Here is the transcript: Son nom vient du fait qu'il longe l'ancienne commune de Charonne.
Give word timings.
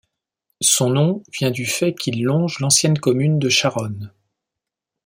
Son 0.63 0.89
nom 0.89 1.21
vient 1.31 1.51
du 1.51 1.67
fait 1.67 1.93
qu'il 1.93 2.23
longe 2.23 2.57
l'ancienne 2.57 2.97
commune 2.97 3.37
de 3.37 3.49
Charonne. 3.49 4.11